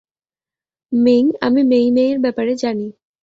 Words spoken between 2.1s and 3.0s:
ব্যাপারে জানি।